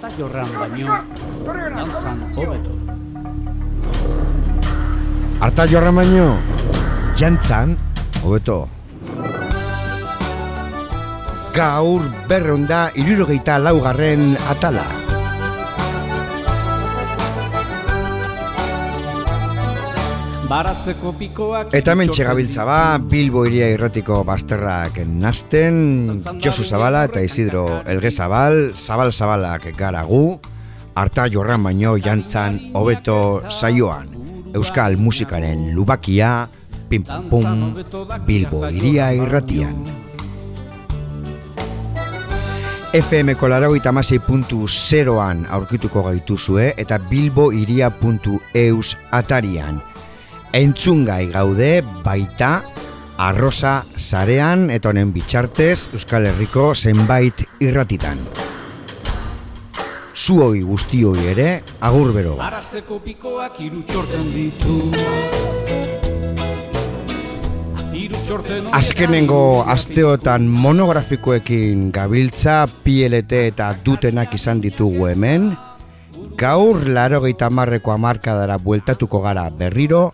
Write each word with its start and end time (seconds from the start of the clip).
Arta 0.00 0.08
jorran 0.16 0.50
baino, 0.58 0.96
dantzan 1.46 2.22
hobeto. 2.36 2.72
Arta 5.40 5.66
jorran 5.66 5.94
baino, 6.00 6.26
jantzan 7.16 7.76
hobeto. 8.22 8.68
Gaur 11.56 12.08
berronda 12.28 12.90
irurogeita 12.94 13.58
laugarren 13.58 14.36
atala. 14.48 14.99
Baratzeko 20.50 21.12
pikoak... 21.14 21.68
Eta 21.78 21.92
hemen 21.94 22.10
txegabiltza 22.10 22.64
ba, 22.66 22.98
Bilbo 22.98 23.44
iria 23.46 23.68
irratiko 23.70 24.24
basterrak 24.26 24.96
nazten, 25.06 25.76
Josu 26.42 26.64
Zabala 26.66 27.04
eta 27.06 27.22
Isidro 27.22 27.84
Elge 27.86 28.10
Zabal, 28.10 28.72
Zabal 28.74 29.12
Zabalak 29.14 29.68
garagu, 29.78 30.40
harta 30.98 31.28
jorran 31.30 31.62
baino 31.68 31.94
jantzan 32.02 32.58
hobeto 32.74 33.44
saioan. 33.46 34.10
Euskal 34.58 34.98
musikaren 34.98 35.68
lubakia, 35.76 36.48
pim 36.90 37.06
pum, 37.30 37.76
Bilbo 38.26 38.66
iria 38.66 39.12
irratian. 39.14 39.78
FM 42.90 43.36
kolarago 43.38 43.76
itamasi 43.78 44.18
puntu 44.18 44.66
zeroan 44.66 45.44
aurkituko 45.46 46.02
gaituzue 46.08 46.72
eta 46.74 46.98
bilboiria.eus 46.98 48.96
atarian. 49.14 49.78
Entzungai 50.52 51.28
gaude 51.30 51.78
baita 52.02 52.64
arrosa 53.22 53.84
zarean 53.94 54.64
eta 54.74 54.90
honen 54.90 55.12
bitxartez 55.14 55.92
Euskal 55.94 56.26
Herriko 56.26 56.72
zenbait 56.74 57.44
irratitan. 57.62 58.18
Zuoi 60.10 60.64
guztioi 60.66 61.28
ere 61.30 61.48
agur 61.86 62.10
bero. 62.16 62.34
Baratzeko 62.40 62.98
pikoak 63.04 63.62
hiru 63.62 63.84
txorten 63.86 64.26
ditu. 64.34 64.80
Azkenengo 68.74 69.62
asteotan 69.70 70.50
monografikoekin 70.50 71.90
gabiltza 71.94 72.64
PLT 72.66 73.46
eta 73.54 73.70
dutenak 73.86 74.34
izan 74.34 74.62
ditugu 74.64 75.12
hemen. 75.12 75.52
Gaur 76.40 76.86
larogeita 76.88 77.50
marreko 77.52 77.92
amarkadara 77.92 78.54
bueltatuko 78.64 79.18
gara 79.20 79.42
berriro 79.52 80.06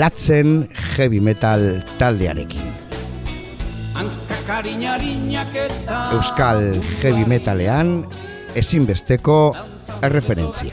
latzen 0.00 0.70
heavy 0.94 1.20
metal 1.20 1.84
taldearekin. 2.00 2.70
Euskal 6.16 6.62
heavy 7.02 7.28
metalean 7.28 7.92
ezinbesteko 8.56 9.36
erreferentzia. 10.00 10.72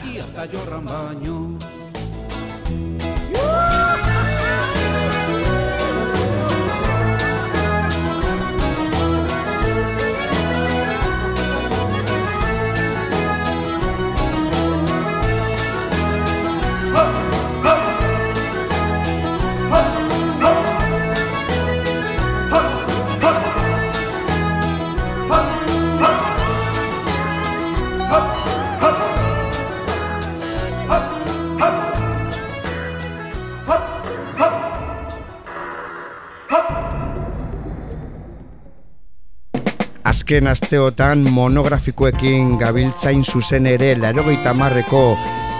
Azken 40.22 40.46
asteotan 40.46 41.24
monografikoekin 41.34 42.52
gabiltzain 42.60 43.24
zuzen 43.26 43.64
ere 43.66 43.88
larogeita 43.98 44.52
marreko 44.54 45.00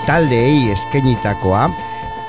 taldeei 0.07 0.71
eskenitakoa, 0.71 1.65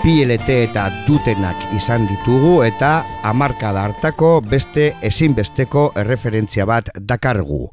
PLT 0.02 0.56
eta 0.64 0.88
dutenak 1.06 1.68
izan 1.78 2.08
ditugu 2.10 2.56
eta 2.66 2.94
hamarkada 3.22 3.84
hartako 3.86 4.40
beste 4.50 4.96
ezinbesteko 5.12 5.92
erreferentzia 6.02 6.66
bat 6.66 6.90
dakargu. 7.14 7.68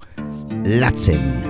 Latzen. 0.77 1.50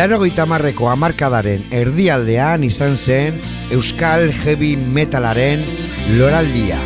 Larogeita 0.00 0.46
marreko 0.48 0.86
hamarkadaren 0.88 1.66
erdialdean 1.76 2.62
izan 2.64 2.94
zen 2.96 3.34
Euskal 3.76 4.30
Heavy 4.32 4.70
Metalaren 4.96 5.60
loraldia. 6.16 6.78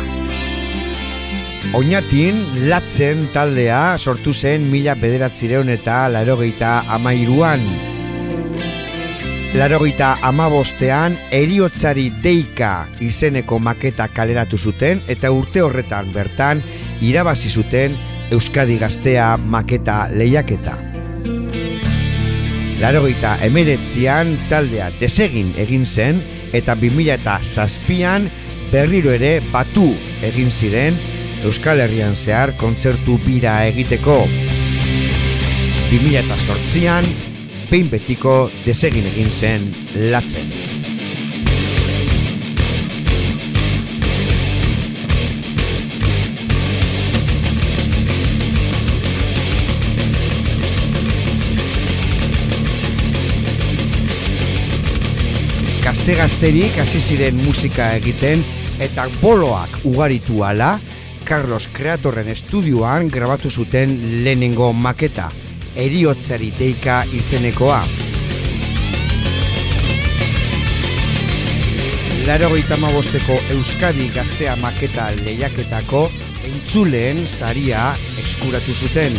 Oñatin 1.79 2.41
latzen 2.67 3.21
taldea 3.31 3.95
sortu 3.95 4.33
zen 4.35 4.65
mila 4.67 4.97
bederatzireun 4.99 5.71
eta 5.71 6.09
larogeita 6.11 6.71
amairuan. 6.97 7.63
Larogeita 9.55 10.17
amabostean 10.31 11.15
eriotzari 11.31 12.09
deika 12.25 12.73
izeneko 12.99 13.61
maketa 13.63 14.09
kaleratu 14.11 14.59
zuten 14.59 14.99
eta 15.07 15.31
urte 15.31 15.63
horretan 15.63 16.11
bertan 16.11 16.65
irabazi 16.99 17.53
zuten 17.53 17.95
Euskadi 18.35 18.75
Gaztea 18.83 19.37
maketa 19.37 20.09
lehiaketa. 20.11 20.84
Larogeita 22.81 23.37
emeretzian 23.45 24.33
taldea 24.49 24.89
desegin 24.99 25.53
egin 25.61 25.85
zen 25.85 26.19
eta 26.55 26.75
2000 26.75 27.13
eta 27.15 27.39
zazpian 27.43 28.29
berriro 28.71 29.13
ere 29.15 29.37
batu 29.51 29.93
egin 30.25 30.51
ziren 30.51 30.99
Euskal 31.45 31.79
Herrian 31.83 32.15
zehar 32.15 32.55
kontzertu 32.57 33.19
bira 33.25 33.59
egiteko. 33.69 34.17
2000 35.91 36.23
eta 36.23 36.37
sortzian, 36.39 37.05
behin 37.69 37.91
betiko 37.91 38.49
desegin 38.65 39.05
egin 39.13 39.29
zen 39.29 39.69
latzen. 40.11 40.74
Gazte-gazterik 56.05 56.75
hasi 56.77 56.99
ziren 57.01 57.39
musika 57.41 57.87
egiten 57.97 58.43
eta 58.77 59.07
boloak 59.23 59.79
ugaritu 59.89 60.43
ala, 60.45 60.75
Carlos 61.25 61.65
Kreatorren 61.73 62.27
estudioan 62.29 63.07
grabatu 63.09 63.49
zuten 63.49 63.95
lehenengo 64.21 64.67
maketa, 64.69 65.31
eriotzari 65.73 66.51
deika 66.59 66.99
izenekoa. 67.09 67.79
Larogeita 72.27 72.77
bosteko 72.85 73.39
Euskadi 73.57 74.11
Gaztea 74.13 74.55
maketa 74.61 75.09
lehiaketako 75.23 76.11
entzuleen 76.45 77.25
saria 77.25 77.95
eskuratu 78.21 78.77
zuten. 78.77 79.17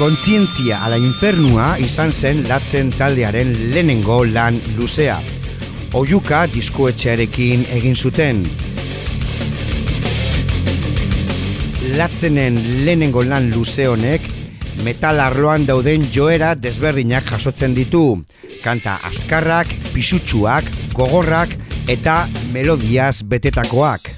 Kontzientzia 0.00 0.78
ala 0.80 0.96
infernua 0.96 1.74
izan 1.84 2.08
zen 2.08 2.38
latzen 2.48 2.88
taldearen 2.96 3.50
lehenengo 3.74 4.22
lan 4.24 4.54
luzea. 4.78 5.18
Oiuka 6.00 6.38
diskoetxearekin 6.54 7.66
egin 7.76 7.98
zuten. 7.98 8.40
Latzenen 11.98 12.56
lehenengo 12.86 13.26
lan 13.28 13.50
luze 13.52 13.90
honek 13.90 14.24
metal 14.86 15.20
arloan 15.20 15.66
dauden 15.68 16.08
joera 16.14 16.54
desberdinak 16.56 17.28
jasotzen 17.34 17.76
ditu. 17.76 18.06
Kanta 18.64 18.96
askarrak, 19.10 19.68
pisutsuak, 19.92 20.72
gogorrak 20.96 21.52
eta 21.92 22.22
melodiaz 22.56 23.18
betetakoak. 23.20 24.09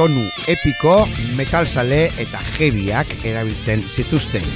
Tonu 0.00 0.22
epiko, 0.48 0.94
metalzale 1.36 2.06
eta 2.22 2.38
jebiak 2.54 3.10
erabiltzen 3.20 3.82
zituzten. 3.84 4.46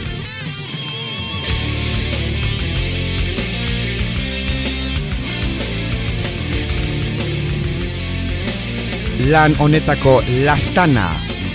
Lan 9.28 9.52
honetako 9.60 10.22
lastana 10.48 11.10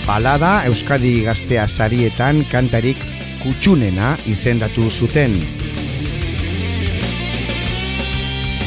balada 0.06 0.60
Euskadi 0.70 1.16
gaztea 1.26 1.66
sarietan 1.66 2.44
kantarik 2.52 3.02
kutsunena 3.42 4.14
izendatu 4.30 4.86
zuten. 4.86 5.34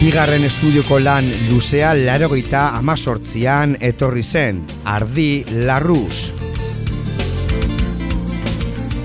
Bigarren 0.03 0.43
estudioko 0.43 0.97
lan 0.99 1.29
luzea 1.47 1.93
larogeita 1.95 2.65
amazortzian 2.75 3.77
etorri 3.79 4.23
zen, 4.27 4.57
ardi 4.83 5.45
larruz. 5.63 6.33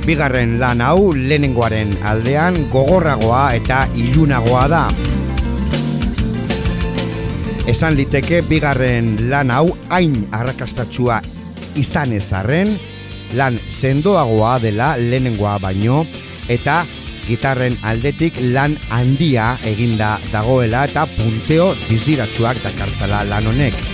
Bigarren 0.02 0.56
lan 0.58 0.82
hau 0.82 1.12
lehenengoaren 1.14 1.94
aldean 2.02 2.58
gogorragoa 2.72 3.44
eta 3.60 3.84
ilunagoa 3.94 4.64
da. 4.74 4.82
Esan 7.70 7.94
liteke 7.94 8.42
bigarren 8.50 9.14
lan 9.30 9.54
hau 9.54 9.68
hain 9.94 10.24
arrakastatsua 10.34 11.20
izan 11.78 12.18
ezarren, 12.18 12.74
lan 13.38 13.62
sendoagoa 13.70 14.58
dela 14.66 14.96
lehenengoa 14.98 15.60
baino, 15.62 16.02
eta 16.50 16.82
gitarren 17.28 17.76
aldetik 17.84 18.40
lan 18.56 18.74
handia 18.88 19.52
eginda 19.68 20.16
dagoela 20.32 20.86
eta 20.88 21.06
punteo 21.18 21.70
dizdiratsuak 21.86 22.64
dakartzala 22.64 23.24
lan 23.28 23.52
honek. 23.52 23.88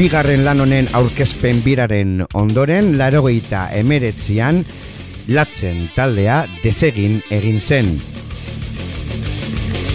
bigarren 0.00 0.46
lan 0.46 0.62
honen 0.64 0.86
aurkezpen 0.96 1.58
biraren 1.60 2.22
ondoren, 2.32 2.94
larogeita 2.96 3.66
emeretzian, 3.76 4.62
latzen 5.28 5.88
taldea 5.94 6.44
desegin 6.62 7.20
egin 7.30 7.60
zen. 7.60 7.92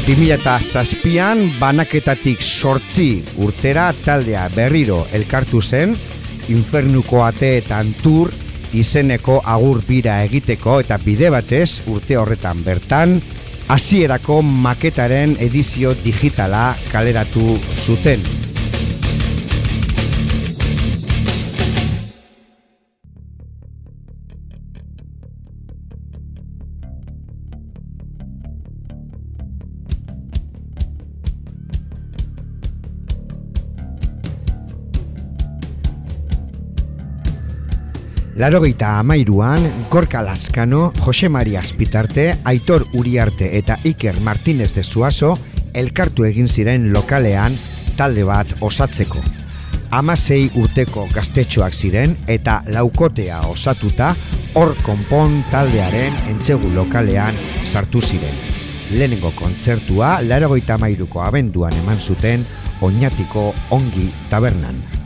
2006an 0.05 1.59
banaketatik 1.59 2.41
sortzi 2.41 3.23
urtera 3.41 3.87
taldea 4.05 4.45
berriro 4.53 4.99
elkartu 5.17 5.61
zen, 5.61 5.95
infernuko 6.53 7.23
ateetan 7.25 7.89
tur 8.03 8.29
izeneko 8.75 9.39
agur 9.43 9.81
bira 9.87 10.19
egiteko 10.27 10.79
eta 10.83 10.99
bide 11.01 11.31
batez 11.33 11.81
urte 11.89 12.19
horretan 12.21 12.61
bertan, 12.65 13.19
hasierako 13.67 14.41
maketaren 14.45 15.37
edizio 15.41 15.95
digitala 16.05 16.67
kaleratu 16.91 17.55
zuten. 17.81 18.44
Larogeita 38.35 38.99
amairuan, 38.99 39.87
Gorka 39.89 40.21
Laskano, 40.21 40.91
Jose 40.99 41.29
Maria 41.29 41.61
Azpitarte, 41.61 42.37
Aitor 42.43 42.85
Uriarte 42.91 43.57
eta 43.57 43.77
Iker 43.81 44.19
Martínez 44.19 44.73
de 44.75 44.83
Suaso 44.83 45.37
elkartu 45.73 46.25
egin 46.27 46.49
ziren 46.51 46.89
lokalean 46.91 47.55
talde 47.95 48.25
bat 48.27 48.51
osatzeko. 48.59 49.21
Amasei 49.95 50.49
urteko 50.59 51.05
gaztetxoak 51.13 51.71
ziren 51.71 52.17
eta 52.27 52.57
laukotea 52.75 53.39
osatuta 53.47 54.11
hor 54.59 54.75
konpon 54.83 55.39
taldearen 55.53 56.19
entzegu 56.27 56.73
lokalean 56.75 57.39
sartu 57.63 58.01
ziren. 58.03 58.35
Lehenengo 58.91 59.31
kontzertua, 59.39 60.19
larogeita 60.27 60.75
amairuko 60.75 61.23
abenduan 61.23 61.79
eman 61.85 62.03
zuten, 62.03 62.43
oinatiko 62.83 63.53
ongi 63.71 64.11
tabernan. 64.29 65.04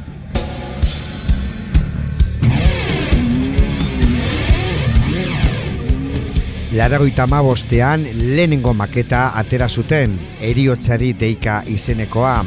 Laragoita 6.70 7.26
bostean 7.26 8.04
lehenengo 8.36 8.76
maketa 8.78 9.32
atera 9.34 9.68
zuten, 9.68 10.20
eriotzari 10.40 11.14
deika 11.18 11.64
izenekoa. 11.66 12.46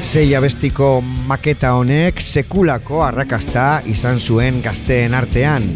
Zei 0.00 0.34
abestiko 0.38 1.00
maketa 1.26 1.72
honek 1.74 2.20
sekulako 2.22 3.02
arrakasta 3.02 3.82
izan 3.84 4.20
zuen 4.20 4.62
gazteen 4.62 5.14
artean. 5.14 5.66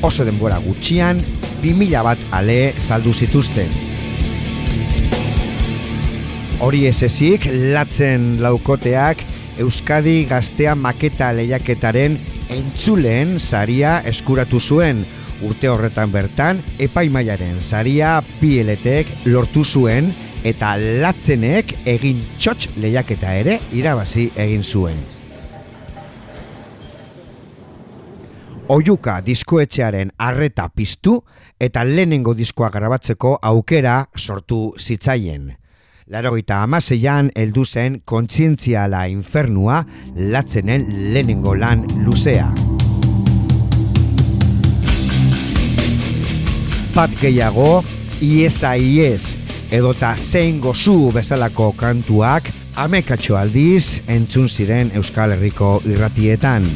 Oso 0.00 0.24
denbora 0.24 0.62
gutxian, 0.64 1.20
2000 1.60 2.02
bat 2.08 2.24
ale 2.32 2.72
saldu 2.78 3.12
zituzten. 3.12 3.68
Hori 6.64 6.86
ez 6.86 7.02
ezik, 7.02 7.50
latzen 7.52 8.38
laukoteak 8.40 9.26
Euskadi 9.60 10.24
gaztea 10.24 10.72
maketa 10.74 11.28
lehiaketaren 11.36 12.14
entzuleen 12.54 13.36
saria 13.40 13.98
eskuratu 14.08 14.60
zuen. 14.60 15.04
Urte 15.44 15.68
horretan 15.68 16.12
bertan, 16.12 16.62
epaimaiaren 16.80 17.60
saria 17.60 18.14
pieletek 18.40 19.10
lortu 19.26 19.64
zuen 19.64 20.08
eta 20.48 20.72
latzenek 20.80 21.74
egin 21.84 22.22
txotx 22.38 22.78
lehiaketa 22.80 23.34
ere 23.42 23.58
irabazi 23.76 24.30
egin 24.40 24.64
zuen. 24.64 25.02
Oiuka 28.72 29.20
diskoetxearen 29.20 30.14
arreta 30.16 30.70
piztu 30.72 31.18
eta 31.60 31.84
lehenengo 31.84 32.32
diskoa 32.32 32.70
grabatzeko 32.72 33.36
aukera 33.42 34.06
sortu 34.16 34.70
zitzaien. 34.78 35.50
Larogeita 36.10 36.56
amaseian 36.64 37.28
heldu 37.38 37.62
zen 37.64 38.00
kontzientziala 38.04 39.04
infernua 39.06 39.84
latzenen 40.16 40.86
lehenengo 41.12 41.54
lan 41.54 41.84
luzea. 42.02 42.48
Pat 46.92 47.14
gehiago, 47.20 47.84
iesa 48.20 48.74
ies, 48.74 49.36
edota 49.70 50.16
zein 50.18 50.58
gozu 50.60 51.12
bezalako 51.14 51.70
kantuak, 51.78 52.50
amekatxo 52.74 53.38
aldiz 53.38 54.02
entzun 54.10 54.50
ziren 54.50 54.90
Euskal 54.98 55.36
Herriko 55.36 55.78
irratietan. 55.86 56.66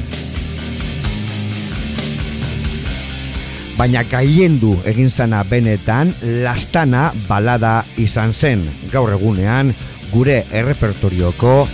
Baina 3.77 4.03
gaiendu 4.09 4.73
egin 4.89 5.11
zana 5.11 5.43
benetan 5.45 6.13
lastana 6.45 7.11
balada 7.29 7.85
izan 8.01 8.33
zen, 8.33 8.65
gaur 8.93 9.13
egunean 9.13 9.75
gure 10.13 10.45
errepertorioko 10.51 11.67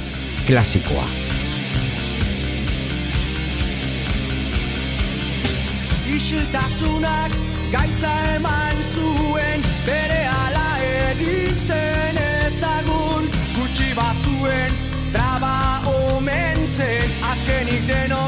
klasikoa. 0.47 1.07
Isiltasunak 6.13 7.39
gaitza 7.73 8.13
eman 8.35 8.83
zuen 8.83 9.63
bere 9.87 10.25
ala 10.27 10.69
egin 11.11 11.57
zen 11.57 12.19
ezagun 12.47 13.31
gutxi 13.57 13.95
batzuen 13.99 14.75
traba 15.15 15.83
omen 15.95 16.67
zen 16.67 17.19
azkenik 17.31 17.87
denok 17.89 18.22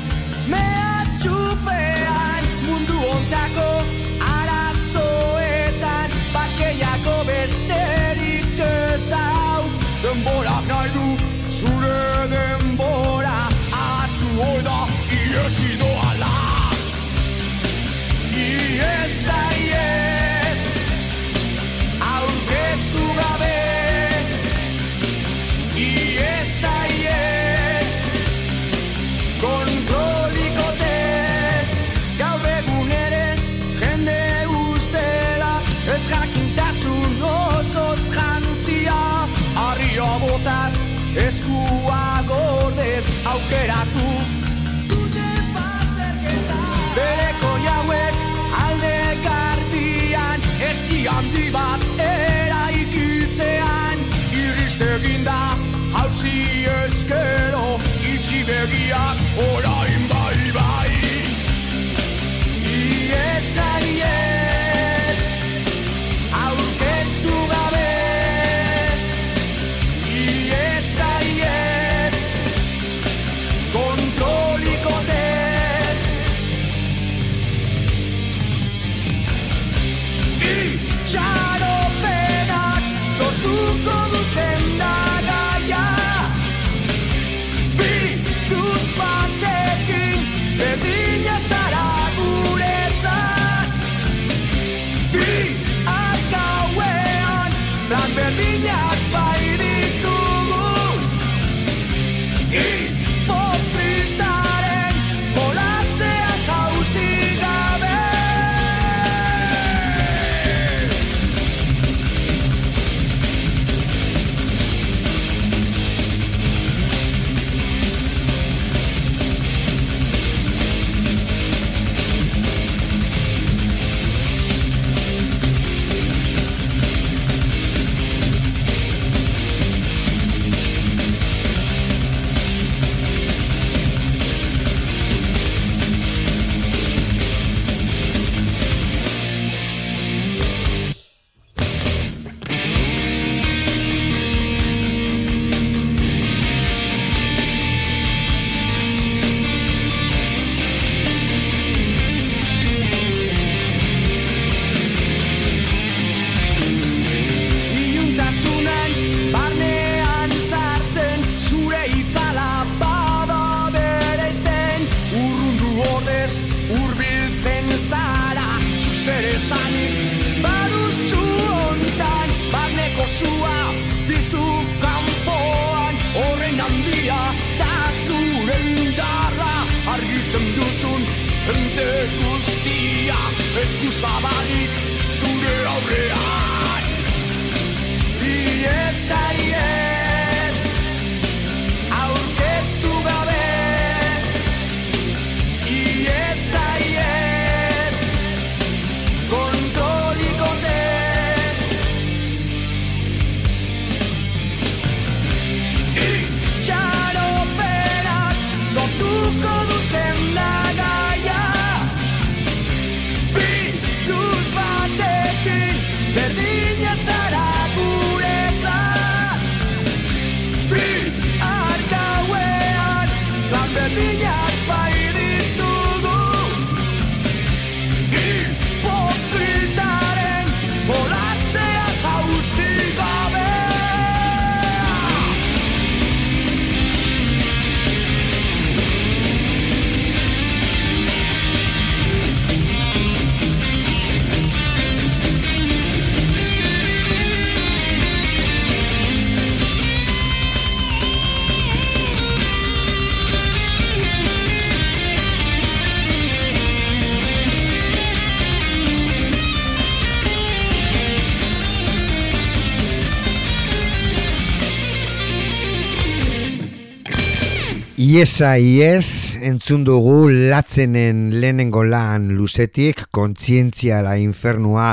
Iesa 268.15 268.53
ies, 268.63 269.41
entzun 269.43 269.81
dugu 269.83 270.29
latzenen 270.31 271.33
lehenengo 271.43 271.81
lan 271.83 272.29
luzetik, 272.37 273.01
kontzientzia 273.11 274.05
la 274.07 274.13
infernua 274.23 274.93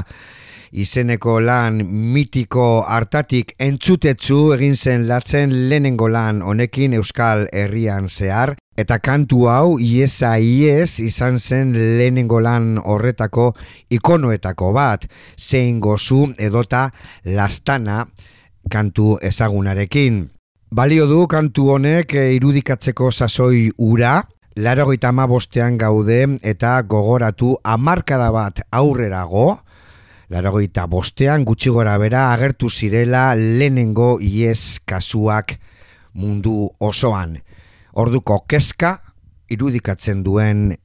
izeneko 0.71 1.35
lan 1.45 1.83
mitiko 2.15 2.65
hartatik 2.81 3.53
entzutetzu 3.61 4.39
egin 4.55 4.73
zen 4.73 5.05
latzen 5.11 5.53
lehenengo 5.69 6.09
lan 6.09 6.41
honekin 6.41 6.97
Euskal 6.97 7.45
Herrian 7.53 8.09
zehar, 8.09 8.55
eta 8.73 8.97
kantu 8.97 9.45
hau 9.53 9.77
iesa 9.77 10.33
ies 10.41 10.97
izan 11.05 11.37
zen 11.37 11.77
lehenengo 11.77 12.41
lan 12.41 12.79
horretako 12.81 13.51
ikonoetako 14.01 14.73
bat, 14.81 15.05
zein 15.37 15.77
gozu 15.77 16.31
edota 16.39 16.87
lastana 17.37 18.07
kantu 18.65 19.19
ezagunarekin. 19.21 20.23
Balio 20.71 21.03
du 21.03 21.25
kantu 21.27 21.65
honek 21.73 22.13
eh, 22.15 22.29
irudikatzeko 22.37 23.09
sasoi 23.11 23.73
ura, 23.83 24.21
Larogeita 24.55 25.11
bostean 25.27 25.75
gaude 25.77 26.39
eta 26.47 26.81
gogoratu 26.83 27.57
hamarkada 27.61 28.31
bat 28.31 28.61
aurrerago, 28.71 29.59
Larogeita 30.29 30.87
bostean 30.87 31.43
gutxi 31.43 31.69
gora 31.75 31.97
bera 31.97 32.31
agertu 32.31 32.69
zirela 32.69 33.35
lehenengo 33.35 34.19
ies 34.21 34.79
kasuak 34.85 35.59
mundu 36.13 36.71
osoan. 36.79 37.41
Orduko 37.91 38.45
kezka 38.47 39.01
irudikatzen 39.49 40.23
duen 40.23 40.77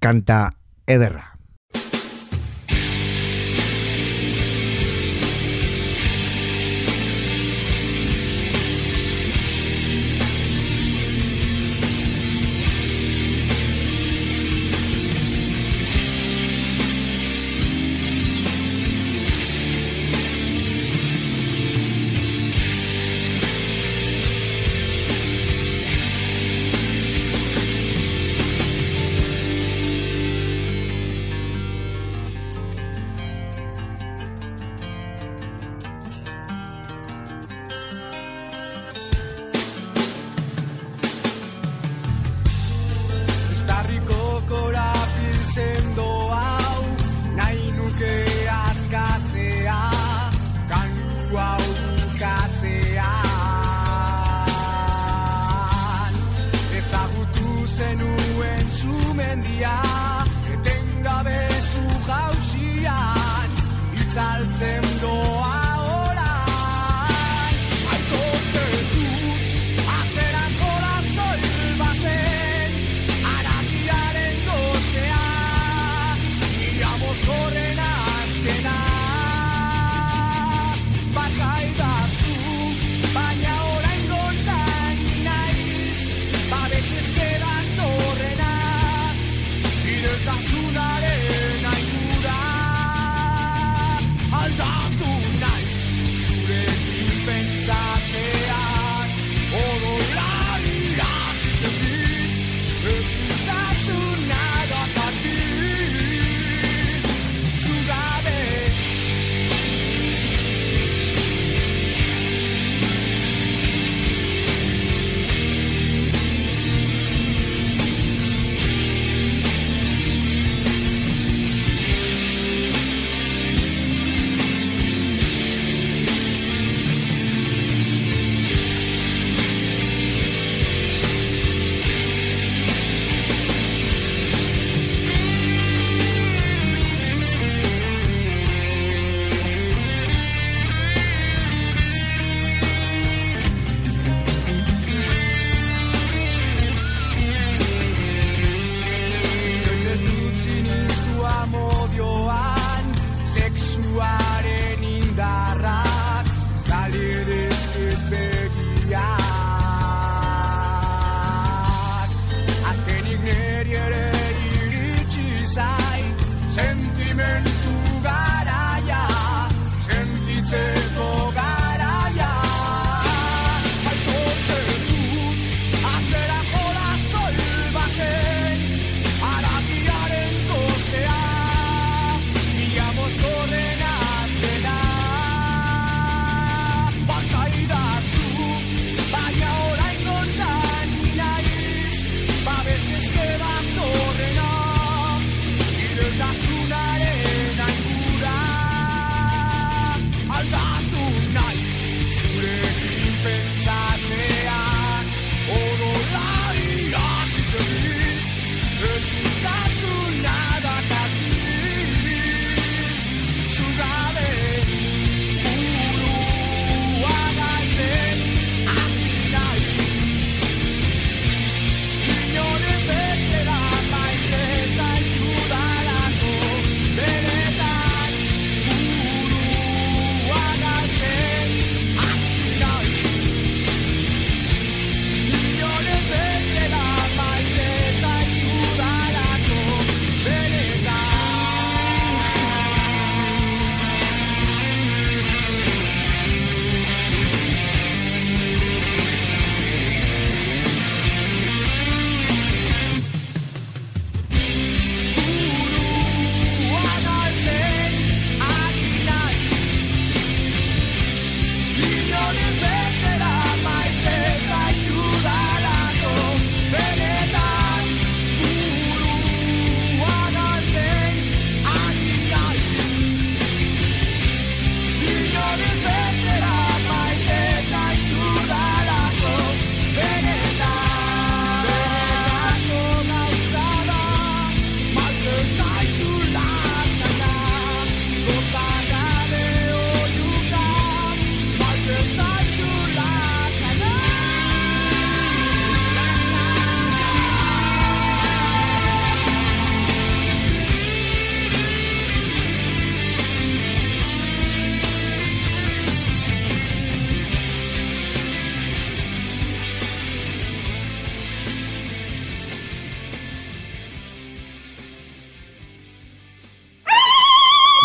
kanta 0.00 0.50
ederra. 0.86 1.39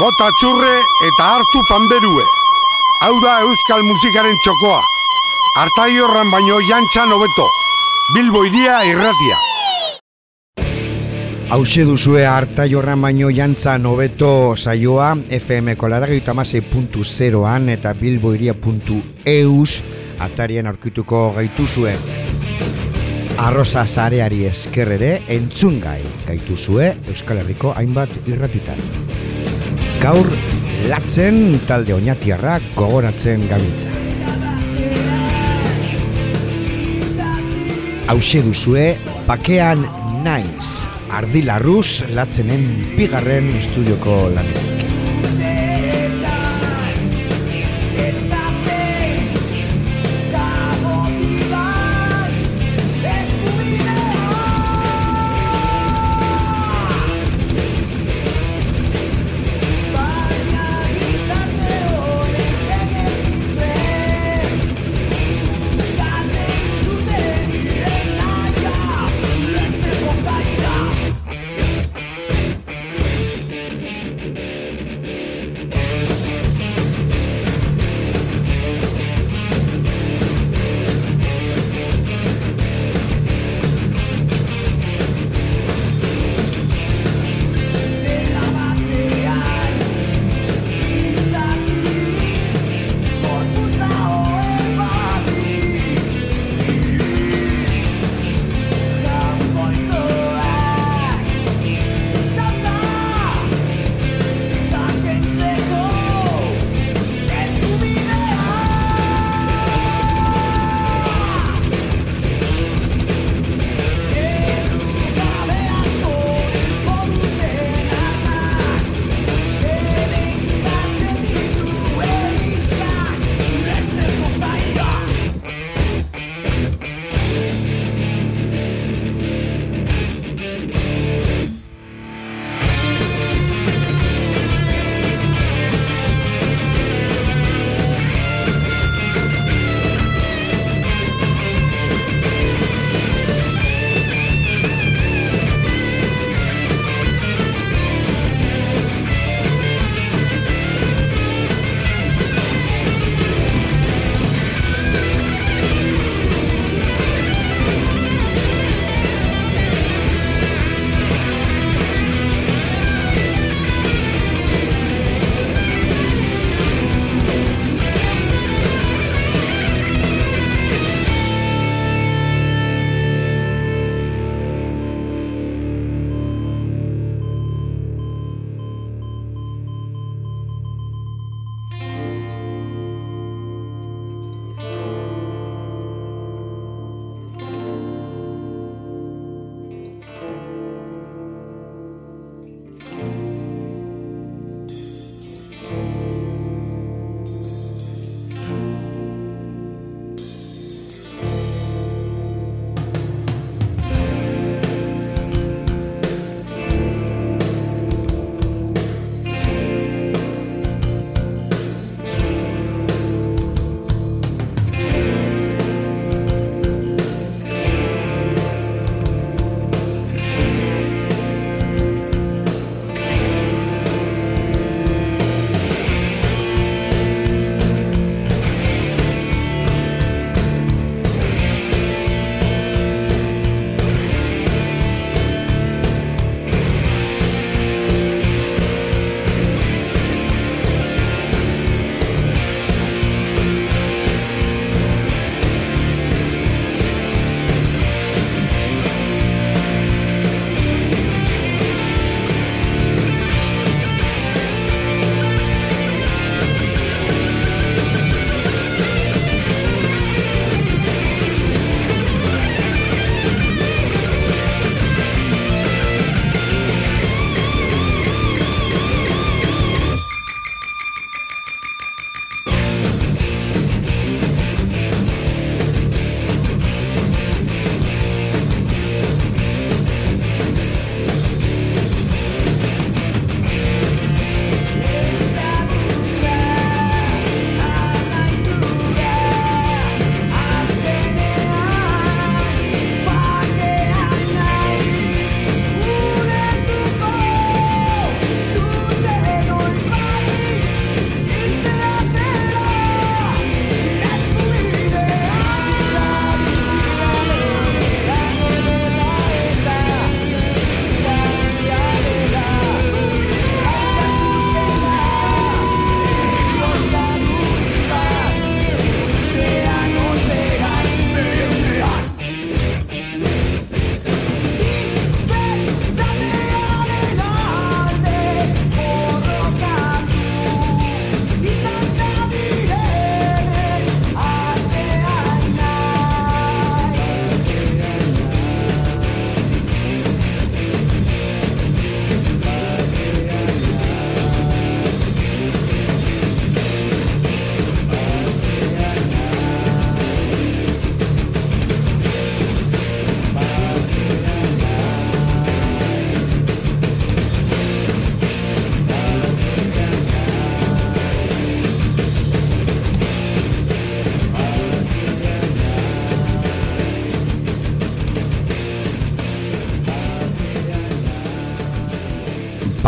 Bota 0.05 0.27
txurre 0.37 0.73
eta 1.07 1.27
hartu 1.33 1.63
panberue. 1.65 2.23
Hau 3.01 3.13
da 3.23 3.39
euskal 3.41 3.81
musikaren 3.87 4.35
txokoa. 4.43 4.83
Artai 5.57 5.95
horran 5.97 6.29
baino 6.29 6.59
jantxan 6.67 7.09
hobeto. 7.15 7.47
Bilbo 8.13 8.43
iria 8.45 8.83
irratia. 8.85 9.39
Hauxe 11.55 11.87
duzue 11.89 12.21
hartai 12.29 12.67
horran 12.77 13.01
baino 13.01 13.31
jantzan 13.33 13.87
hobeto 13.89 14.53
saioa 14.55 15.15
FM 15.39 15.73
kolaragi 15.75 16.21
an 16.21 17.69
eta 17.69 17.93
bilboiria.eus 17.93 19.83
atarien 20.19 20.67
aurkituko 20.67 21.33
gaituzue. 21.33 21.97
Arroza 23.39 23.87
zareari 23.87 24.45
esker 24.45 24.93
entzungai 25.27 26.03
gaituzue 26.27 26.95
Euskal 27.07 27.37
Herriko 27.37 27.73
hainbat 27.75 28.11
irratitan. 28.27 29.04
Gaur, 30.05 30.27
latzen 30.85 31.55
talde 31.65 31.95
oinatiarrak 31.95 32.67
gogoratzen 32.77 33.47
gabiltza. 33.49 33.89
Hauxe 38.13 38.43
duzue, 38.45 38.85
bakean 39.25 39.81
naiz, 40.21 40.85
ardilarruz 41.09 42.05
latzenen 42.13 42.69
bigarren 42.93 43.49
estudioko 43.63 44.19
lanetan. 44.37 44.64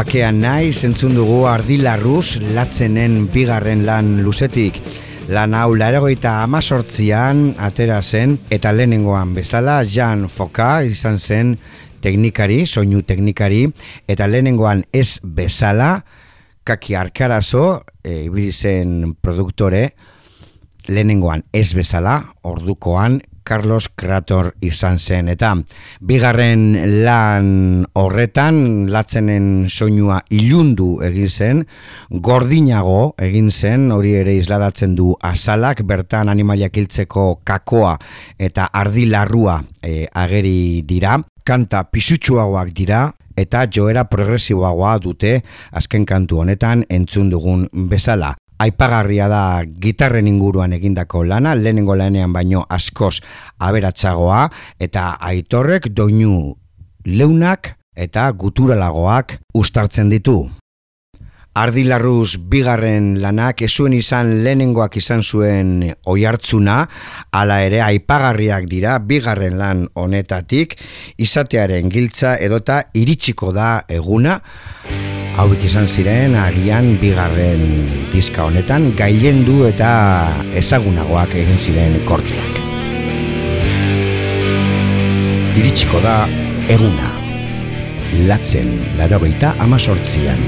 Bakean 0.07 0.37
nahi 0.39 0.69
zentzun 0.71 1.17
dugu 1.17 1.41
ardilarruz 1.51 2.37
latzenen 2.55 3.25
bigarren 3.27 3.81
lan 3.83 4.21
luzetik. 4.23 4.77
Lan 5.35 5.51
hau 5.51 5.73
laragoita 5.75 6.37
amazortzian 6.45 7.41
atera 7.59 7.97
zen 7.99 8.37
eta 8.47 8.71
lehenengoan 8.71 9.33
bezala 9.35 9.81
Jan 9.83 10.29
Foka 10.31 10.69
izan 10.87 11.19
zen 11.19 11.51
teknikari, 11.99 12.61
soinu 12.63 13.03
teknikari, 13.03 13.65
eta 14.07 14.29
lehenengoan 14.31 14.85
ez 14.95 15.19
bezala, 15.19 16.05
kaki 16.63 16.95
arkarazo, 16.95 17.65
e, 17.99 18.29
ibili 18.29 18.53
zen 18.55 19.11
produktore, 19.19 19.89
lehenengoan 20.87 21.43
ez 21.51 21.73
bezala, 21.75 22.21
ordukoan 22.47 23.19
Carlos 23.47 23.87
Krator 23.95 24.51
izan 24.59 24.99
zen. 24.99 25.29
Eta 25.31 25.53
bigarren 26.03 26.65
lan 27.05 27.85
horretan, 27.95 28.89
latzenen 28.91 29.69
soinua 29.71 30.19
ilundu 30.35 30.97
egin 31.07 31.29
zen, 31.31 31.61
gordinago 32.09 33.13
egin 33.23 33.51
zen, 33.51 33.87
hori 33.95 34.17
ere 34.19 34.35
isladatzen 34.35 34.97
du 34.99 35.13
azalak, 35.23 35.85
bertan 35.87 36.27
animaliak 36.33 36.75
hiltzeko 36.75 37.27
kakoa 37.47 37.95
eta 38.37 38.67
ardilarrua 38.73 39.61
e, 39.81 40.09
ageri 40.11 40.83
dira. 40.87 41.15
Kanta 41.47 41.85
pisutsuagoak 41.87 42.73
dira, 42.75 43.05
eta 43.37 43.63
joera 43.71 44.03
progresiboagoa 44.09 44.97
dute 44.99 45.37
azken 45.79 46.03
kantu 46.09 46.41
honetan 46.43 46.83
entzun 46.89 47.31
dugun 47.31 47.67
bezala. 47.87 48.33
Aipagarria 48.57 49.27
da 49.29 49.41
gitarren 49.65 50.27
inguruan 50.27 50.73
egindako 50.73 51.23
lana, 51.23 51.53
lehenengo 51.55 51.95
lanean 51.95 52.33
baino 52.33 52.65
askoz 52.69 53.19
aberatsagoa 53.59 54.47
eta 54.81 55.11
aitorrek 55.21 55.91
doinu 55.93 56.55
leunak 57.05 57.75
eta 57.97 58.29
guturalagoak 58.31 59.37
ustartzen 59.57 60.09
ditu. 60.09 60.39
Ardilarruz 61.57 62.37
bigarren 62.51 63.15
lanak 63.21 63.63
ezuen 63.65 63.95
izan 63.97 64.43
lehenengoak 64.45 64.99
izan 64.99 65.23
zuen 65.25 65.71
oihartzuna, 66.05 66.83
hala 67.33 67.57
ere 67.65 67.81
aipagarriak 67.81 68.69
dira 68.69 68.99
bigarren 69.01 69.57
lan 69.57 69.87
honetatik, 69.97 70.77
izatearen 71.17 71.89
giltza 71.89 72.35
edota 72.37 72.83
iritsiko 72.93 73.49
da 73.57 73.71
eguna, 73.89 74.37
hauek 75.37 75.61
izan 75.67 75.85
ziren 75.85 76.33
agian 76.41 76.95
bigarren 77.01 77.61
diska 78.09 78.47
honetan 78.47 78.89
gailendu 78.97 79.67
eta 79.67 79.89
ezagunagoak 80.57 81.35
egin 81.37 81.59
ziren 81.61 81.99
korteak. 82.09 82.57
Iritsiko 85.57 86.01
da 86.01 86.15
eguna, 86.73 87.11
latzen 88.29 88.73
larogeita 88.97 89.53
amazortzian. 89.61 90.41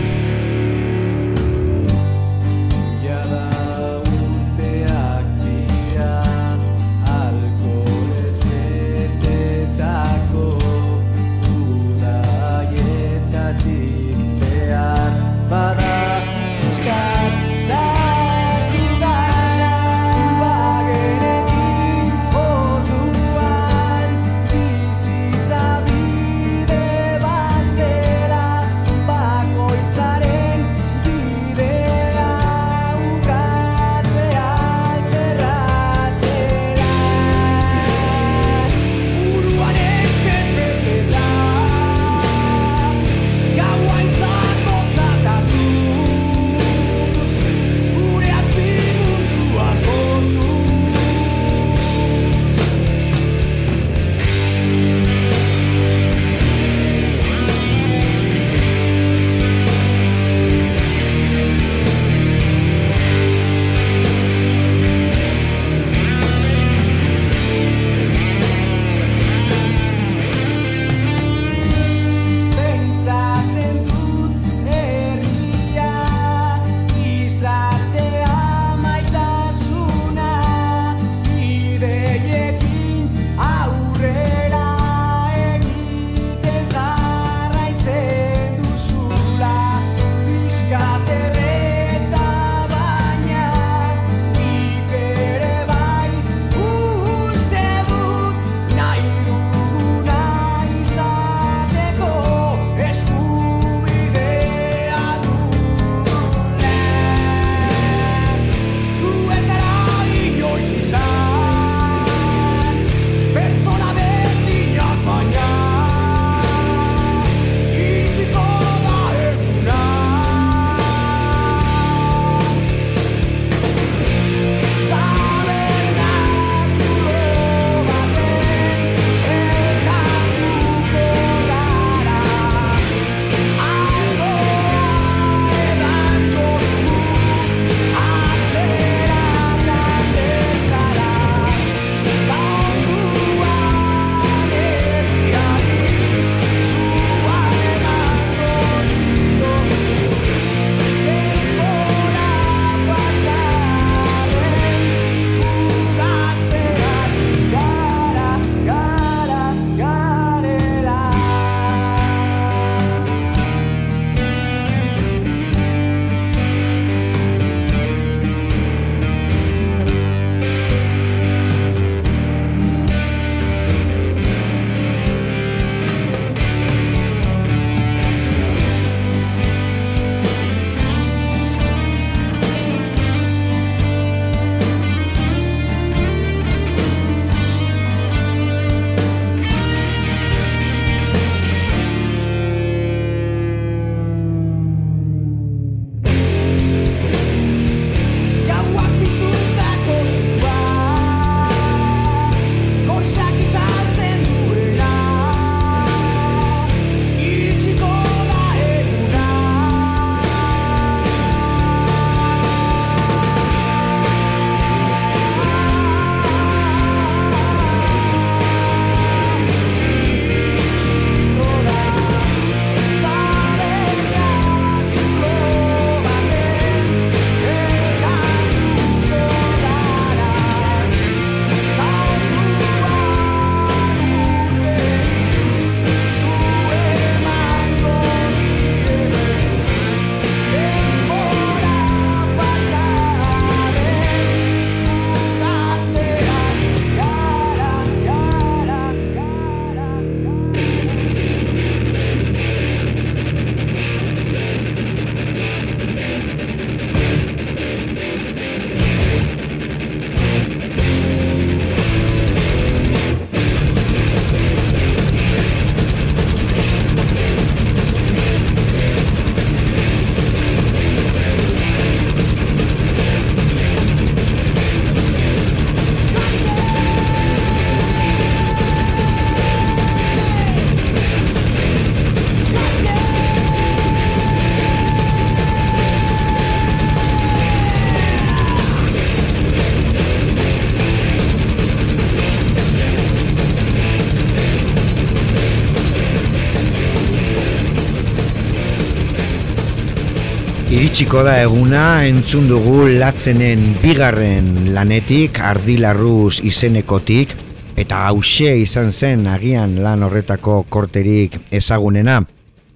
Iritsiko 301.00 301.22
da 301.24 301.38
eguna 301.40 301.82
entzun 302.04 302.50
dugu 302.50 302.90
latzenen 303.00 303.62
bigarren 303.80 304.74
lanetik 304.76 305.38
ardilarruz 305.48 306.42
izenekotik 306.44 307.32
eta 307.80 308.02
hause 308.10 308.50
izan 308.60 308.92
zen 308.92 309.22
agian 309.32 309.78
lan 309.80 310.04
horretako 310.04 310.58
korterik 310.68 311.38
ezagunena. 311.56 312.18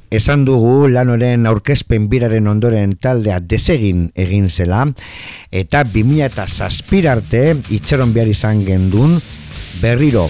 Esan 0.08 0.46
dugu 0.48 0.88
lan 0.94 1.12
horren 1.12 1.44
aurkezpen 1.52 2.06
biraren 2.08 2.48
ondoren 2.48 2.94
taldea 2.96 3.42
desegin 3.44 4.06
egin 4.16 4.48
zela 4.48 4.86
eta 5.52 5.82
2000 5.84 6.24
eta 6.30 6.46
zazpirarte 6.48 7.44
itxaron 7.76 8.16
behar 8.16 8.32
izan 8.32 8.64
gendun 8.64 9.20
berriro 9.82 10.30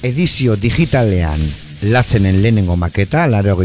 edizio 0.00 0.56
digitalean 0.56 1.44
latzenen 1.84 2.42
lehenengo 2.42 2.76
maketa, 2.76 3.26
laro 3.26 3.58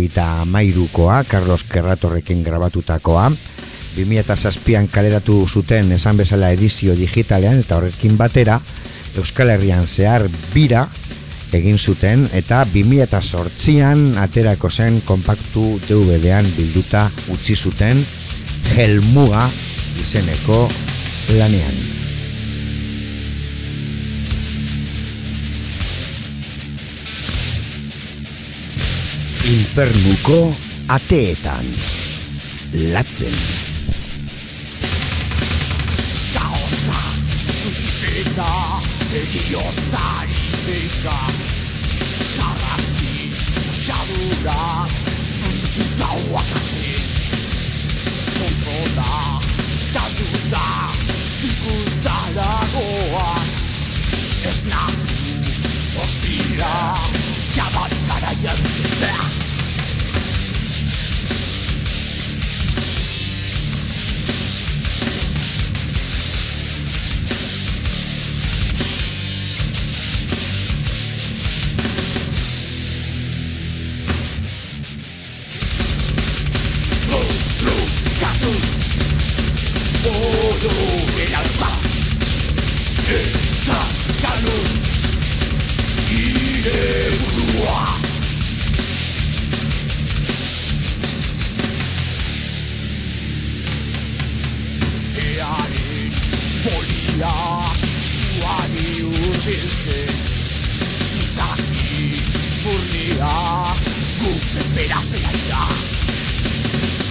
mairukoa, 0.46 1.24
Carlos 1.24 1.64
Kerratorrekin 1.64 2.44
grabatutakoa, 2.44 3.32
2006an 3.96 4.88
kaleratu 4.92 5.48
zuten 5.48 5.92
esan 5.92 6.18
bezala 6.18 6.50
edizio 6.50 6.96
digitalean 6.96 7.60
eta 7.60 7.78
horrekin 7.78 8.18
batera, 8.18 8.60
Euskal 9.18 9.50
Herrian 9.50 9.88
zehar 9.88 10.30
bira 10.54 10.88
egin 11.52 11.78
zuten 11.78 12.28
eta 12.34 12.64
2008an 12.74 14.18
aterako 14.22 14.70
zen 14.70 15.02
kompaktu 15.02 15.80
DVD-an 15.90 16.48
bilduta 16.58 17.10
utzi 17.28 17.56
zuten 17.56 18.06
Helmuga 18.76 19.50
izeneko 20.00 20.68
lanean. 21.36 21.99
Infernuko 29.50 30.54
ateetan. 30.94 31.66
Latzen. 32.94 33.34
Kaosa, 36.36 37.00
zutzipeta, 37.58 38.50
egiotza 39.22 40.04
ipeka 40.36 41.16
Sarraskiz, 42.36 43.42
txaduraz, 43.82 45.00
gauak 45.98 46.54
atzen 46.60 47.10
Kontrola, 48.38 49.18
galduta, 49.98 50.68
ikustara 51.50 52.54
goaz 52.76 53.50
Ez 54.54 54.62
nahu, 54.70 55.10
ostira, 56.06 56.76
jabat 57.58 58.00
garaian 58.14 59.39
Ya 95.40 95.56
ni 95.72 96.12
polía 96.64 97.36
su 98.04 98.30
adiurdice 98.58 100.00
Misa 101.16 101.50
ni 101.72 102.18
porría 102.62 103.36
Guste 104.20 104.62
veracea 104.76 105.64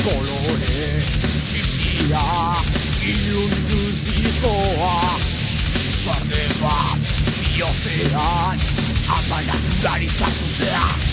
Colores 0.05 1.07
y 1.59 1.63
siá 1.63 2.57
juntos 3.01 3.97
digoa 4.05 5.01
Parte 6.05 6.49
amana, 9.09 9.53
dariz 9.83 10.21
hartutea 10.23 11.08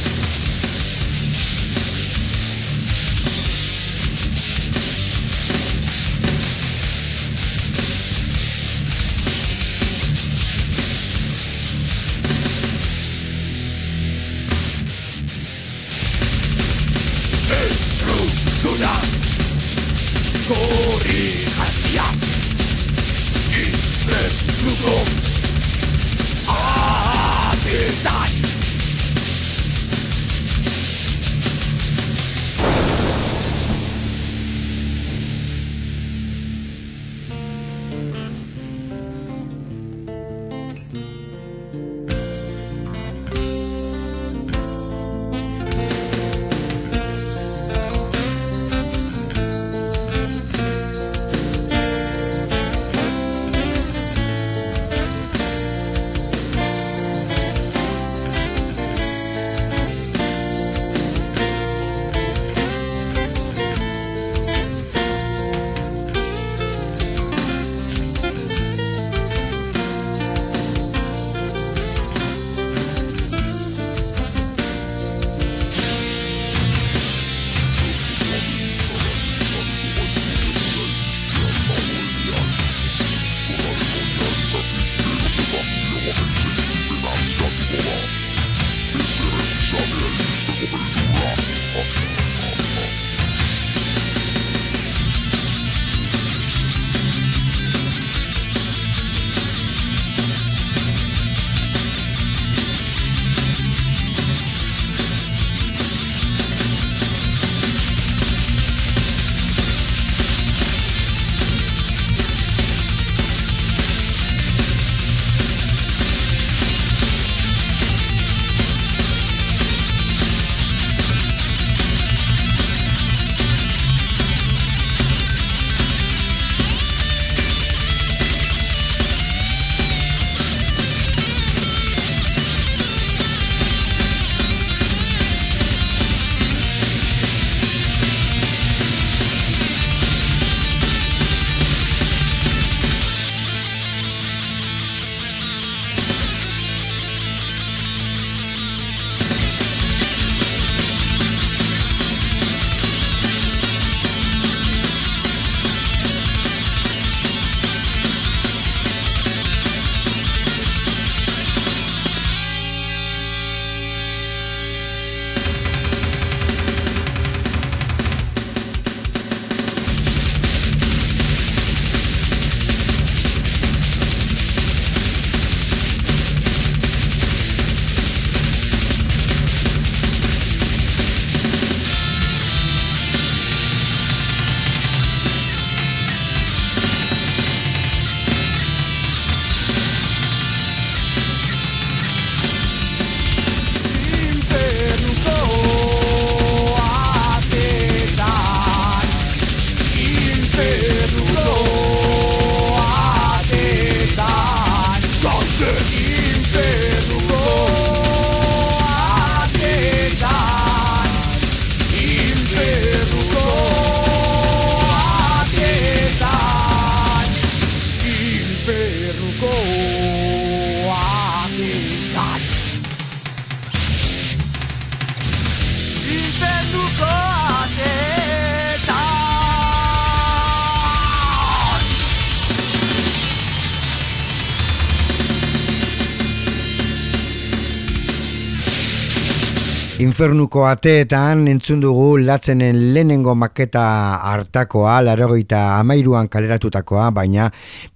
Infernuko 240.16 240.62
ateetan 240.64 241.42
entzun 241.52 241.82
dugu 241.84 242.22
latzenen 242.24 242.78
lehenengo 242.96 243.34
maketa 243.36 243.82
hartakoa, 244.24 245.02
larogeita 245.04 245.76
amairuan 245.76 246.30
kaleratutakoa, 246.32 247.10
baina 247.12 247.50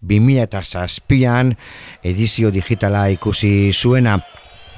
2006an 0.03 1.53
edizio 2.03 2.51
digitala 2.51 3.05
ikusi 3.13 3.71
zuena. 3.71 4.17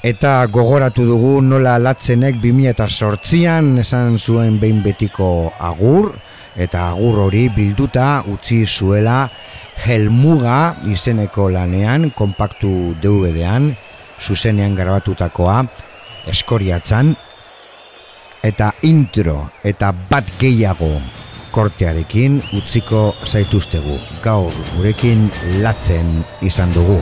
Eta 0.06 0.36
gogoratu 0.54 1.08
dugu 1.08 1.32
nola 1.42 1.80
latzenek 1.82 2.38
2008an 2.44 3.72
esan 3.88 4.20
zuen 4.20 4.62
behin 4.62 4.84
betiko 4.86 5.50
agur, 5.58 6.12
eta 6.54 6.92
agur 6.92 7.24
hori 7.26 7.48
bilduta 7.58 8.22
utzi 8.30 8.68
zuela 8.68 9.24
Helmuga 9.88 10.76
izeneko 10.94 11.50
lanean, 11.50 12.12
kompaktu 12.14 12.94
DVD-an, 13.02 13.72
zuzenean 14.22 14.78
grabatutakoa, 14.78 15.64
eskoriatzan, 16.30 17.16
eta 18.44 18.72
intro 18.82 19.38
eta 19.64 19.92
bat 20.10 20.28
gehiago 20.40 20.92
kortearekin 21.52 22.40
utziko 22.58 23.12
zaituztegu. 23.26 23.98
Gaur 24.24 24.54
gurekin 24.76 25.28
latzen 25.62 26.22
izan 26.42 26.74
dugu. 26.76 27.00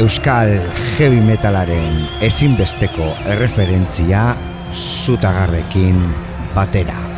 Euskal 0.00 0.56
heavy 0.96 1.22
metalaren 1.22 2.00
ezinbesteko 2.26 3.12
erreferentzia 3.36 4.32
zutagarrekin 4.74 6.00
batera. 6.54 7.13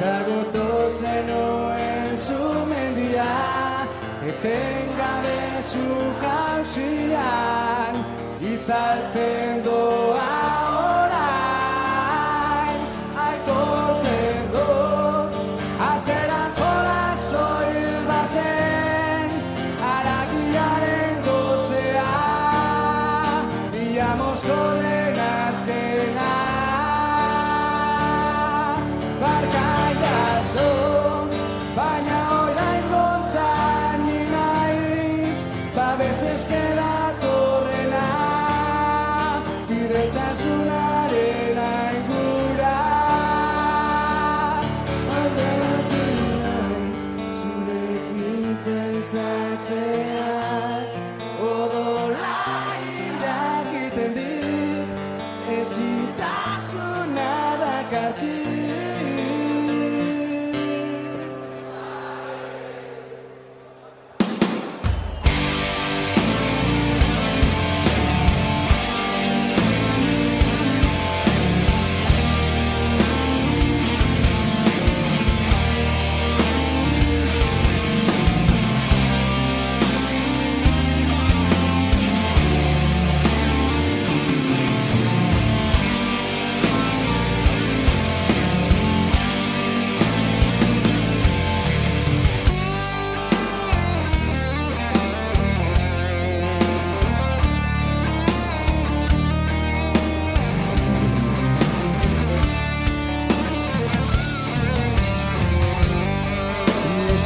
Ezagutu 0.00 0.88
zenuen 0.98 2.16
zumendia 2.16 3.26
Etengabe 4.24 5.60
zu 5.60 5.84
jauzian 6.22 7.94
Itzaltzen 8.40 9.62
doa 9.62 10.09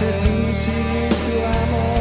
veces 0.00 0.18
te 0.24 0.50
hiciste 0.50 1.46
amor. 1.46 1.93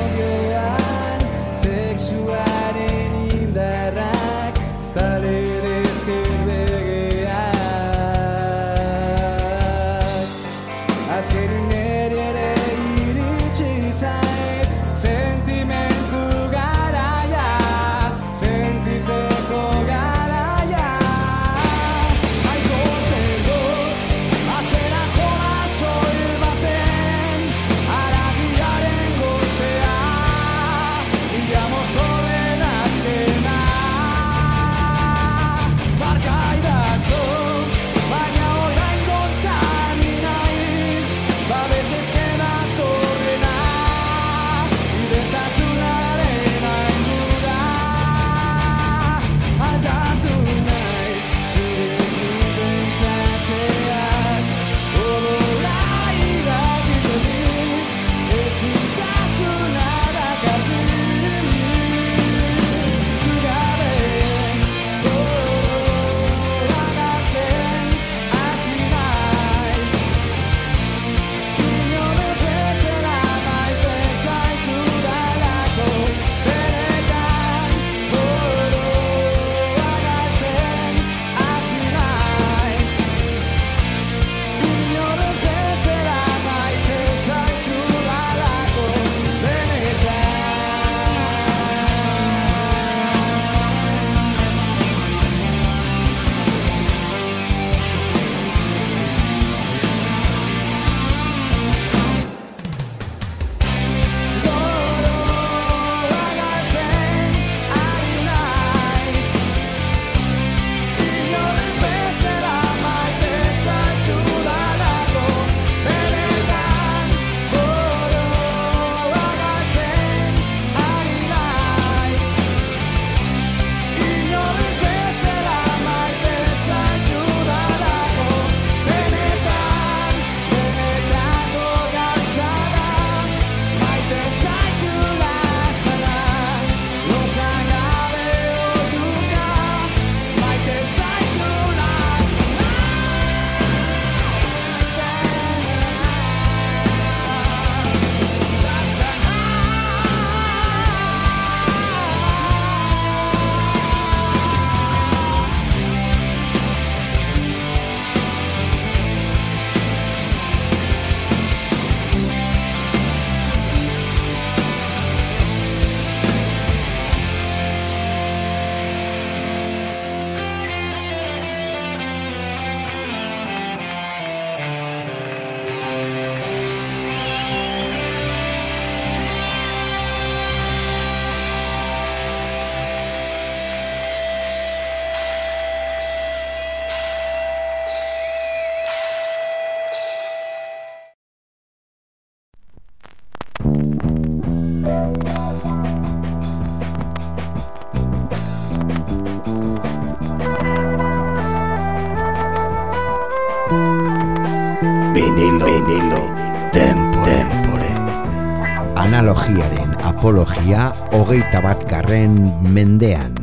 Analogiaren 210.23 210.53
apologia 210.63 210.83
hogeita 211.11 211.59
bat 211.59 211.81
garren 211.83 212.35
mendean. 212.71 213.33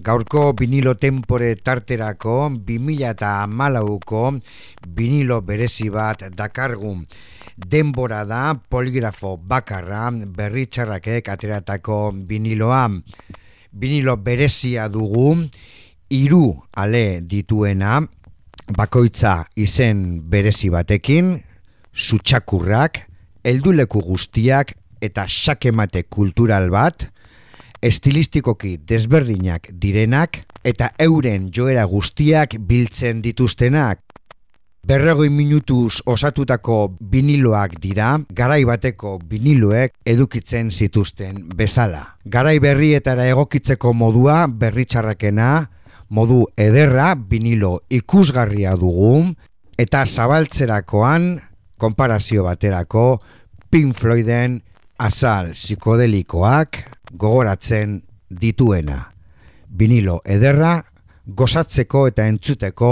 Gaurko 0.00 0.54
vinilo 0.56 0.94
tempore 0.96 1.50
tarterako 1.60 2.48
2000 2.64 3.10
eta 3.10 3.34
malauko 3.44 4.40
vinilo 4.88 5.42
berezi 5.44 5.90
bat 5.92 6.24
dakargu. 6.32 6.96
Denbora 7.60 8.24
da 8.24 8.54
poligrafo 8.56 9.36
bakarra 9.36 10.08
berritxarrakek 10.32 11.28
ateratako 11.28 12.14
viniloa. 12.24 12.88
Vinilo 13.72 14.16
berezia 14.16 14.88
dugu, 14.88 15.36
hiru 16.08 16.54
ale 16.72 17.20
dituena, 17.20 18.00
bakoitza 18.72 19.42
izen 19.56 20.22
berezi 20.24 20.72
batekin, 20.72 21.34
sutsakurrak, 21.92 23.10
helduleku 23.44 24.00
guztiak 24.02 24.72
eta 25.04 25.26
sakemate 25.28 26.04
kultural 26.08 26.70
bat, 26.72 27.08
estilistikoki 27.84 28.78
desberdinak 28.88 29.68
direnak 29.80 30.40
eta 30.64 30.90
euren 30.98 31.50
joera 31.52 31.84
guztiak 31.84 32.56
biltzen 32.58 33.20
dituztenak. 33.22 34.00
Berrogoi 34.84 35.30
minutuz 35.32 36.02
osatutako 36.04 36.96
viniloak 37.12 37.78
dira, 37.80 38.18
garai 38.36 38.64
bateko 38.68 39.14
viniloek 39.30 39.94
edukitzen 40.04 40.68
zituzten 40.70 41.38
bezala. 41.56 42.02
Garai 42.28 42.58
berrietara 42.60 43.24
egokitzeko 43.32 43.94
modua 43.96 44.42
berritxarrakena, 44.48 45.70
modu 46.10 46.42
ederra 46.60 47.14
vinilo 47.16 47.78
ikusgarria 47.88 48.76
dugu, 48.76 49.32
eta 49.80 50.04
zabaltzerakoan, 50.04 51.32
konparazio 51.78 52.44
baterako, 52.44 53.20
Pink 53.70 53.96
Floyden 53.98 54.60
azal 54.98 55.52
psikodelikoak 55.52 56.78
gogoratzen 57.18 58.02
dituena. 58.30 59.00
Vinilo 59.68 60.20
ederra, 60.24 60.78
gozatzeko 61.26 62.06
eta 62.10 62.26
entzuteko 62.30 62.90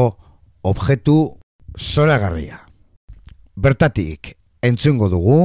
objektu 0.66 1.16
zoragarria. 1.78 2.58
Bertatik, 3.56 4.32
entzungo 4.62 5.08
dugu, 5.12 5.38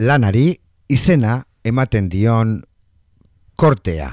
lanari 0.00 0.54
izena 0.88 1.42
ematen 1.64 2.08
dion 2.08 2.60
kortea. 3.56 4.10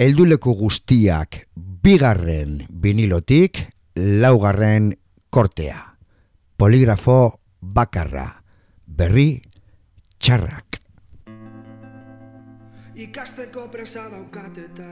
Helduleku 0.00 0.54
guztiak 0.56 1.44
bigarren 1.54 2.64
vinilotik 2.82 3.66
laugarren 3.96 4.94
kortea. 5.30 5.89
Poligrafo 6.60 7.40
bakarra, 7.72 8.26
berri 8.84 9.40
txarrak. 10.20 10.76
Ikasteko 13.00 13.62
presa 13.72 14.02
daukat 14.12 14.58
eta 14.60 14.90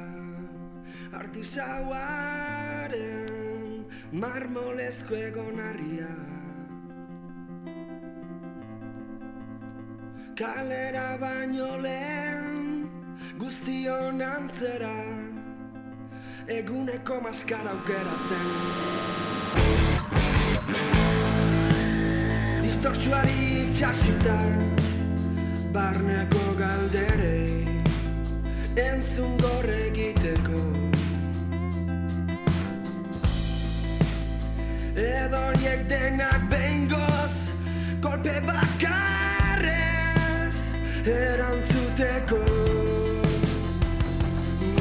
artisauaren 1.20 3.04
marmolezko 4.16 5.12
egonarria. 5.26 6.08
Kalera 10.40 11.20
baino 11.20 11.76
lehen 11.84 12.88
guztion 13.36 14.24
antzera 14.24 14.96
eguneko 16.48 17.20
maskara 17.28 17.76
aukeratzen 17.76 18.48
Distortsuari 22.99 23.70
itxasita 23.70 24.38
barneko 25.70 26.44
galderei 26.59 27.62
entzun 28.74 29.38
gorre 29.38 29.76
egiteko 29.86 30.62
Edo 34.99 35.38
horiek 35.46 35.86
denak 35.92 36.42
behingoz 36.51 37.34
kolpe 38.03 38.34
bakarrez 38.51 39.78
erantzuteko 41.07 42.42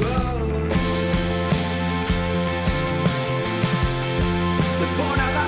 Oh. 0.00 0.42
Denbora 4.80 5.28
da 5.38 5.47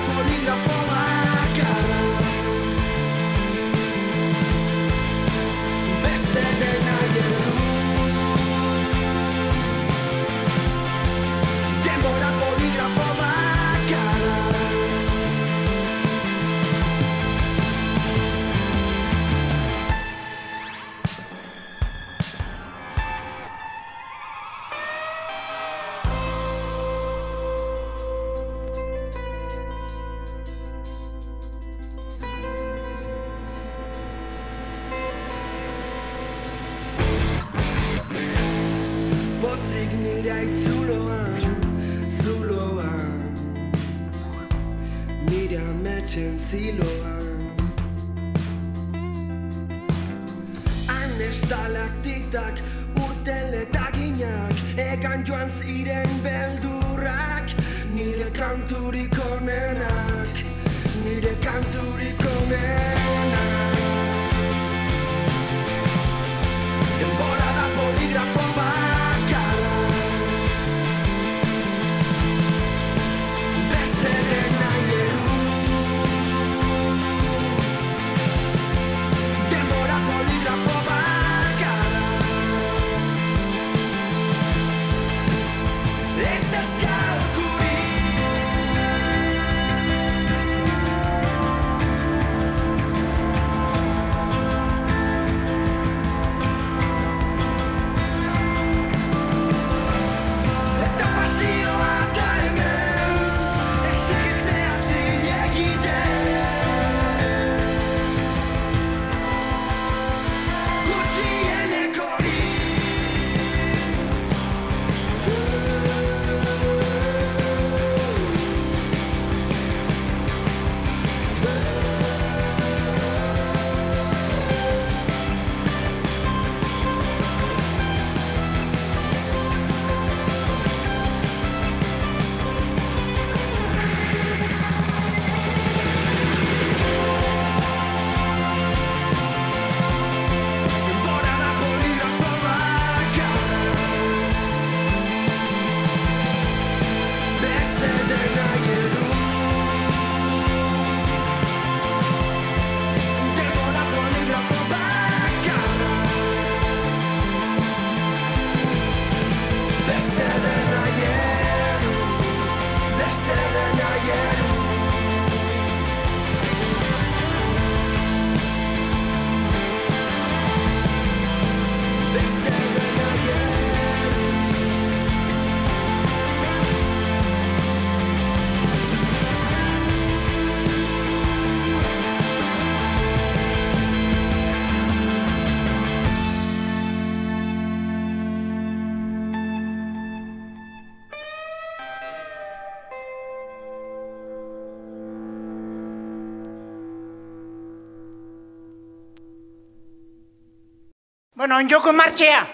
non 201.51 201.67
joko 201.67 201.91
martxea. 201.91 202.45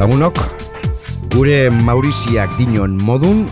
Lagunok, 0.00 0.38
gure 1.34 1.68
Mauriziak 1.68 2.54
dinon 2.56 2.94
modun, 2.96 3.42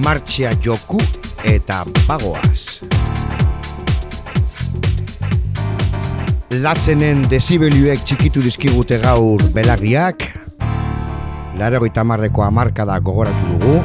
martxea 0.00 0.54
joku 0.64 0.96
eta 1.44 1.82
pagoaz. 2.06 2.80
Latzenen 6.64 7.26
dezibelioek 7.28 8.08
txikitu 8.08 8.40
dizkigute 8.40 9.02
gaur 9.04 9.44
belarriak, 9.52 10.24
Larogeita 11.60 12.06
marreko 12.08 12.46
amarkada 12.48 12.96
gogoratu 13.04 13.52
dugu, 13.52 13.82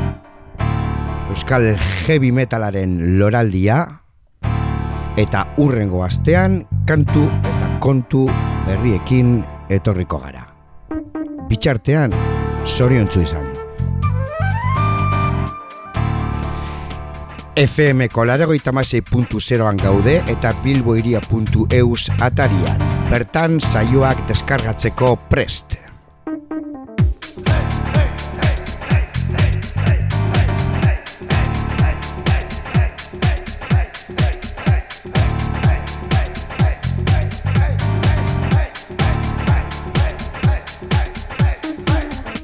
Euskal 1.34 1.74
Heavy 1.76 2.32
Metalaren 2.32 3.18
loraldia, 3.20 3.84
eta 5.20 5.44
urrengo 5.60 6.06
astean 6.08 6.62
kantu 6.88 7.28
eta 7.52 7.74
kontu 7.84 8.30
berriekin 8.64 9.42
etorriko 9.70 10.20
gara. 10.20 10.48
Bitxartean, 11.50 12.16
zoriontzu 12.66 13.22
izan. 13.22 13.52
FM 17.54 18.08
kolaragoita 18.10 18.72
an 19.70 19.78
gaude 19.78 20.24
eta 20.28 20.54
bilboiria.eus 20.64 22.10
atarian. 22.20 22.82
Bertan 23.12 23.60
saioak 23.62 24.28
deskargatzeko 24.28 25.16
prest. 25.30 25.93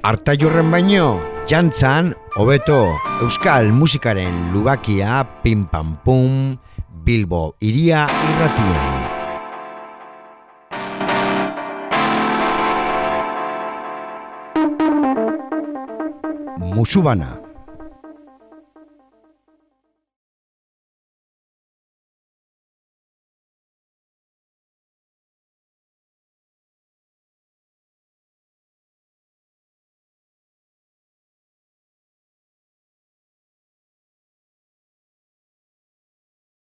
Arta 0.10 0.34
jorren 0.34 0.72
baino, 0.74 1.20
jantzan, 1.46 2.08
hobeto, 2.34 2.80
euskal 3.22 3.68
musikaren 3.70 4.40
lubakia, 4.50 5.20
pim 5.44 5.68
pam 5.70 5.92
pum, 6.02 6.58
Bilbo 7.06 7.54
iria 7.62 8.08
irratian. 8.10 8.90
Musubana. 16.74 17.39